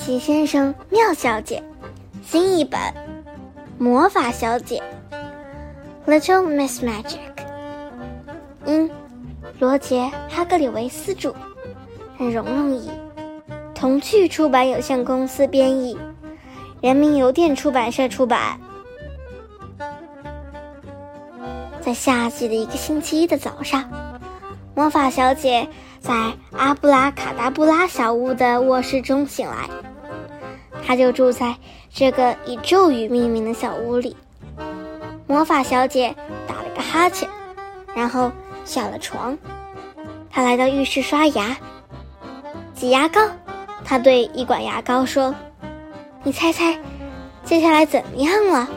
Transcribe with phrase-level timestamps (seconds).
[0.00, 1.62] 奇先生妙小姐，
[2.24, 2.80] 新译本，
[3.76, 4.82] 魔法小姐
[6.06, 7.18] ，Little Miss Magic，
[8.64, 8.90] 因
[9.58, 11.34] 罗杰·哈格里维斯著，
[12.16, 12.90] 荣荣译，
[13.74, 15.98] 童趣出版有限公司编译，
[16.80, 18.58] 人民邮电出版社出版。
[21.82, 23.84] 在夏季的一个星期一的早上，
[24.74, 25.68] 魔法小姐
[26.00, 29.68] 在阿布拉卡达布拉小屋的卧室中醒来。
[30.86, 31.56] 她就住在
[31.92, 34.16] 这个以咒语命名的小屋里。
[35.26, 36.14] 魔法小姐
[36.46, 37.28] 打了个哈欠，
[37.94, 38.32] 然后
[38.64, 39.38] 下了床。
[40.30, 41.56] 她来到浴室刷牙、
[42.74, 43.20] 挤牙膏。
[43.84, 45.34] 她对一管牙膏说
[46.22, 46.78] ：“你猜猜，
[47.44, 48.68] 接下来怎么样了？”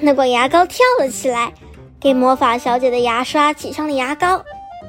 [0.00, 1.52] 那管牙膏跳了起来，
[2.00, 4.42] 给魔法小姐的牙刷挤上了牙膏，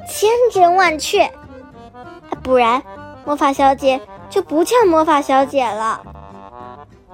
[0.08, 1.30] 千真万确。
[2.42, 2.82] 不然，
[3.26, 4.00] 魔法小姐
[4.32, 6.00] 就不叫魔法小姐了。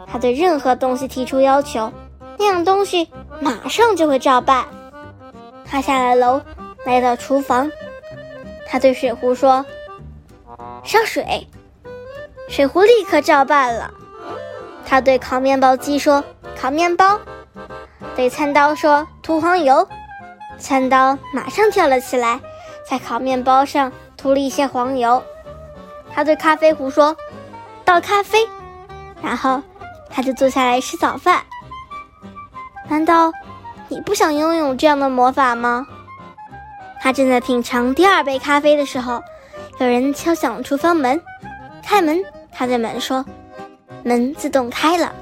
[0.06, 1.92] 她对任何东西提出要求，
[2.38, 3.10] 那样东西
[3.40, 4.64] 马上就会照办。
[5.66, 6.40] 她下了楼，
[6.86, 7.70] 来到厨房，
[8.68, 9.66] 她对水壶说
[10.84, 11.48] ：“烧水。”
[12.48, 13.90] 水壶立刻照办了。
[14.86, 16.22] 她对烤面包机说
[16.56, 17.18] ：“烤面包。”
[18.14, 19.86] 对餐刀说：“涂黄油。”
[20.56, 22.40] 餐刀马上跳了起来，
[22.88, 25.20] 在烤面包上涂了一些黄油。
[26.18, 27.16] 他对咖啡壶说
[27.86, 28.44] ：“倒咖啡。”
[29.22, 29.62] 然后
[30.10, 31.44] 他就坐下来吃早饭。
[32.88, 33.32] 难道
[33.86, 35.86] 你不想拥有这样的魔法吗？
[37.00, 39.22] 他正在品尝第二杯咖啡的时候，
[39.78, 41.22] 有人敲响了厨房门。
[41.84, 43.24] 开门，他对门说
[44.02, 45.14] ：“门自动开了。”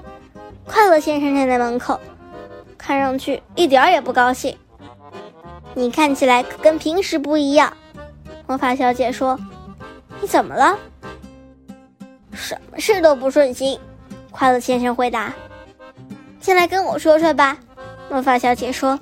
[0.65, 2.01] 快乐先生站在门口。
[2.79, 4.57] 看上去一点也不高兴。
[5.75, 7.71] 你看起来跟平时不一样，
[8.47, 9.39] 魔法小姐说
[10.21, 10.79] ：“你怎么了？”
[12.33, 13.79] 什么事都不顺心。
[14.31, 15.33] 快乐先生回答
[16.41, 17.57] ：“进来跟我说说吧。”
[18.11, 18.99] 魔法小姐说：“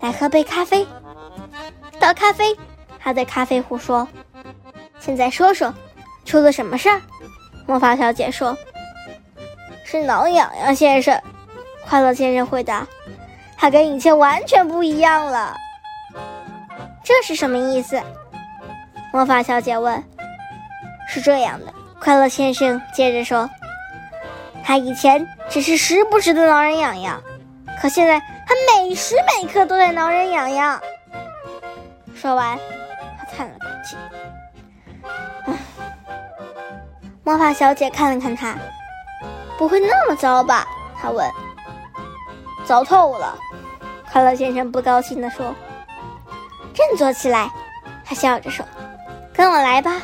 [0.00, 0.86] 来喝杯咖啡。”
[2.00, 2.56] 倒咖啡。
[2.98, 4.06] 他对咖啡壶说
[5.00, 5.72] ：“现在说说，
[6.24, 7.00] 出了什么事儿？”
[7.66, 8.56] 魔法小姐说
[9.84, 11.20] ：“是挠痒痒先生。”
[11.86, 12.86] 快乐先生回答。
[13.56, 15.54] 他跟以前完全不一样了，
[17.04, 18.00] 这是什么意思？
[19.12, 20.02] 魔法小姐问。
[21.12, 23.50] 是这样的，快乐先生接着说，
[24.62, 27.20] 他以前只是时不时的挠人痒痒，
[27.82, 30.80] 可现在他每时每刻都在挠人痒痒。
[32.14, 32.56] 说完，
[33.18, 33.96] 他叹了口气。
[35.46, 35.54] 唉，
[37.24, 38.56] 魔法小姐看了看他，
[39.58, 40.64] 不会那么糟吧？
[41.00, 41.28] 她问。
[42.64, 43.36] 糟透了。
[44.12, 45.54] 快乐先生不高兴地说
[46.74, 47.50] ：“振作起来！”
[48.04, 48.64] 他笑着说
[49.34, 50.00] ：“跟我来吧。”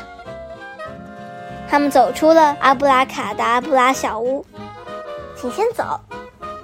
[1.69, 4.45] 他们走出了阿布拉卡达布拉小屋。
[5.35, 5.99] 请先走。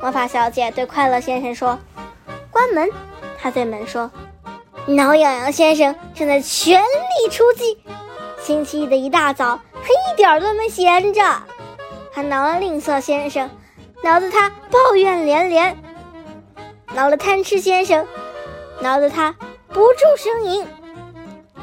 [0.01, 1.79] 魔法小姐对快乐先生说
[2.51, 2.89] ：“关门。”
[3.39, 4.11] 他对门说
[4.87, 7.77] ：“挠痒痒先生正在全力出击。
[8.41, 11.21] 星期一的一大早，他一点都没闲着。
[12.13, 13.49] 他挠了吝啬先生，
[14.03, 15.77] 挠得他抱怨连连。”
[16.93, 18.05] 挠了贪吃先生，
[18.79, 19.33] 挠得他
[19.69, 20.65] 不住呻吟；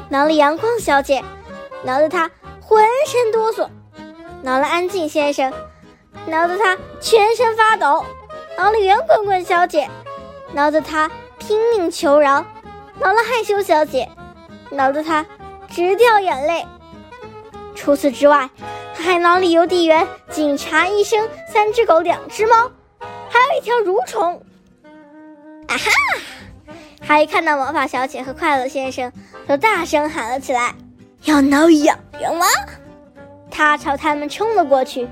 [0.09, 1.23] 挠了阳光小姐，
[1.83, 2.29] 挠得他
[2.71, 3.67] 浑身哆嗦；
[4.43, 5.51] 挠了安静先生，
[6.27, 8.05] 挠得他全身发抖；
[8.57, 9.89] 挠了圆滚滚小姐，
[10.53, 12.45] 挠得他拼命求饶；
[12.97, 14.07] 挠了害羞小姐，
[14.69, 15.25] 挠得他
[15.67, 16.65] 直掉眼泪。
[17.75, 18.49] 除此之外，
[18.95, 22.71] 他还挠了邮递员、警察、医生、三只狗、两只猫，
[23.27, 24.41] 还有一条蠕虫。
[25.67, 25.91] 啊哈！
[27.05, 29.11] 他一看到魔法小姐和快乐先生，
[29.45, 30.73] 就大声喊了起来
[31.23, 32.45] ：“要挠痒痒吗？”
[33.51, 35.07] 他朝他们冲了过去，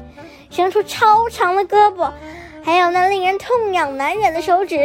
[0.50, 2.12] 伸出超长的胳膊，
[2.64, 4.78] 还有那令人痛痒难忍的手指。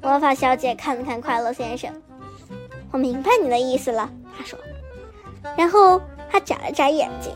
[0.00, 1.90] 魔法小姐看了看快乐先生
[2.92, 4.58] ，“我明白你的意思了。”她说。
[5.56, 7.32] 然后她眨了眨眼睛，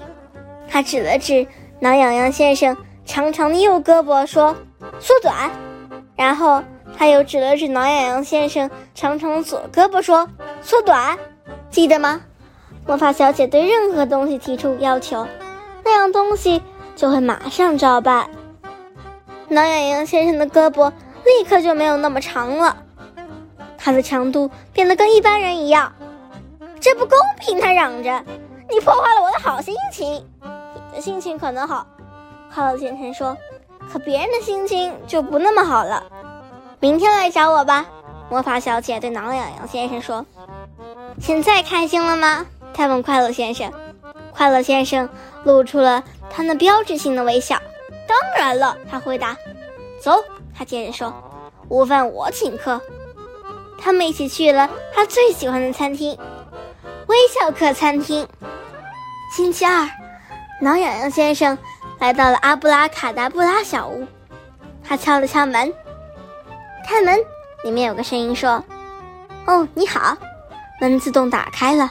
[0.70, 1.46] 她指了指
[1.80, 4.54] 挠痒痒先生长长的右胳膊，说
[5.00, 5.50] ：“缩短。”
[6.16, 6.62] 然后。
[6.96, 10.28] 他又指了指挠痒痒先生长长的左胳膊，说
[10.62, 11.16] ：“缩短，
[11.70, 12.20] 记得吗？”
[12.88, 15.28] 魔法小姐对任何东西提出要求，
[15.84, 16.62] 那样东西
[16.96, 18.30] 就会马上照办。
[19.48, 20.90] 挠痒痒先生的胳膊
[21.22, 22.78] 立刻就没有那么长了，
[23.76, 25.92] 它的长度变得跟一般人一样。
[26.80, 27.60] 这不公平！
[27.60, 28.24] 他嚷着
[28.70, 30.26] ：“你破坏了我的好心情。”
[30.90, 31.86] 你的心情可能好，
[32.54, 33.36] 快乐先生说
[33.92, 36.04] ：“可别人的心情就不那么好了。”
[36.80, 37.84] 明天来找我吧，
[38.30, 40.24] 魔法小姐对挠痒痒先生说。
[41.20, 42.46] 现在开心了吗？
[42.74, 43.72] 他问快乐先生。
[44.32, 45.08] 快乐先生
[45.44, 47.60] 露出了他那标志性的微笑。
[48.06, 49.36] 当然了，他回答。
[50.00, 50.22] 走，
[50.56, 51.12] 他接着说，
[51.68, 52.80] 午饭我请客。
[53.80, 56.16] 他们一起去了他最喜欢的餐厅——
[57.08, 58.26] 微笑客餐厅。
[59.36, 59.88] 星期二，
[60.60, 61.58] 挠痒痒先生
[61.98, 64.06] 来到了阿布拉卡达布拉小屋。
[64.84, 65.72] 他敲了敲门，
[66.86, 67.18] 开门，
[67.64, 68.64] 里面有个声音说
[69.46, 70.16] ：“哦，你好。”
[70.80, 71.90] 门自动打开了。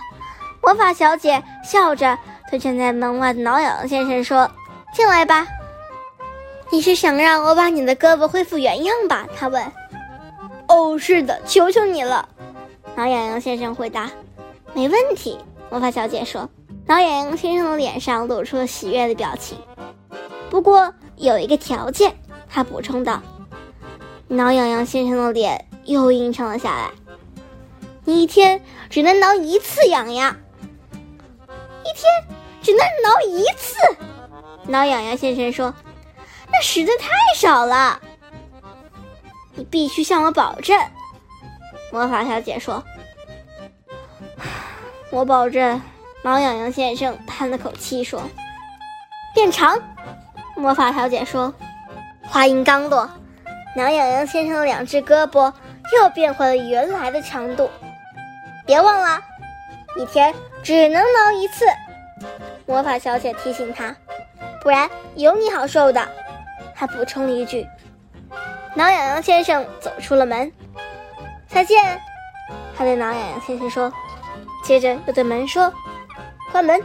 [0.62, 2.18] 魔法小姐笑着
[2.50, 4.50] 对站在门外的挠痒痒先生说
[4.94, 5.48] ：“进来吧。”
[6.70, 9.26] 你是想让我把你的胳膊恢复原样吧？
[9.38, 9.64] 他问。
[10.68, 12.28] 哦，是的，求求你了。
[12.96, 14.12] 挠痒痒先生回答。
[14.74, 15.40] 没问题，
[15.70, 16.50] 魔法小姐说。
[16.86, 19.58] 挠痒痒先生的脸上露出了喜悦的表情。
[20.50, 22.14] 不过有一个条件，
[22.50, 23.22] 他补充道。
[24.28, 26.92] 挠痒痒先生的脸又阴沉了下来。
[28.04, 30.36] 你一天只能挠一次痒痒。
[31.88, 33.78] 一天只能挠一次。
[34.66, 35.74] 挠痒痒先生说。
[36.50, 38.00] 那实在太少了，
[39.56, 40.80] 你必须向我保证。”
[41.92, 42.84] 魔法小姐说。
[45.12, 45.82] “我保证。”
[46.24, 48.22] 挠痒痒先生叹了口气说。
[49.36, 49.78] “变长。”
[50.56, 51.54] 魔法小姐说。
[52.24, 53.10] 话音刚落，
[53.76, 55.54] 挠痒痒先生的两只胳膊
[55.96, 57.70] 又变回了原来的长度。
[58.66, 59.22] 别忘了，
[59.98, 60.34] 一天
[60.64, 61.66] 只能挠一次。
[62.66, 63.96] 魔法小姐提醒他，
[64.62, 66.08] 不然有你好受的。
[66.76, 67.68] 他补充了一句
[68.76, 70.52] ：“挠痒痒先生走出了门，
[71.48, 72.00] 再见。”
[72.78, 73.92] 他对挠痒痒先生说，
[74.64, 75.74] 接着又对门说
[76.52, 76.82] ：“关门。”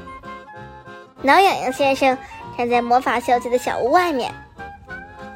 [1.20, 2.16] 挠痒痒先生
[2.56, 4.32] 站在魔法小姐的小屋外面。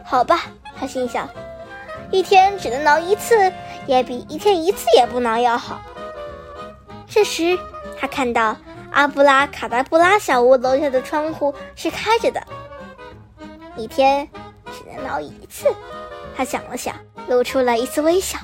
[0.05, 0.44] 好吧，
[0.79, 1.29] 他心想，
[2.11, 3.52] 一天只能挠一次，
[3.87, 5.81] 也比一天一次也不挠要好。
[7.17, 7.59] 这时，
[7.99, 8.55] 他看到
[8.93, 12.47] 阿布拉卡达布拉小屋楼下的窗户是开着的，
[13.75, 14.29] 一天。
[14.67, 15.75] 只能挠一次，
[16.37, 16.95] 他想了想，
[17.29, 18.39] 露出了一丝微笑。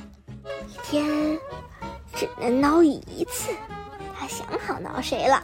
[0.68, 1.38] 一天
[2.14, 3.50] 只能挠一次，
[4.18, 5.42] 他想好挠谁了。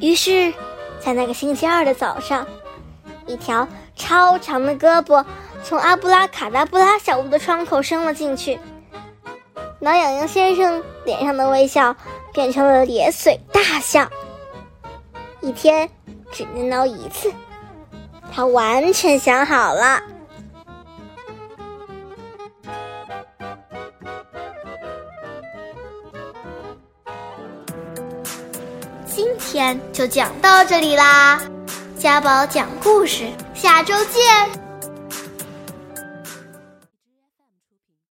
[0.00, 0.52] 于是，
[0.98, 2.44] 在那个星期二的早上，
[3.26, 5.24] 一条超长的胳膊
[5.62, 8.58] 从阿布拉卡达布拉小屋的窗口伸了进去。
[9.78, 11.96] 挠痒痒先生脸上的微笑
[12.34, 14.06] 变成了咧嘴大笑。
[15.40, 15.88] 一天
[16.30, 17.32] 只能挠一次。
[18.30, 20.02] 他完全想好了，
[29.06, 31.40] 今天就讲到这里啦，
[31.98, 34.65] 家宝讲故事，下周见。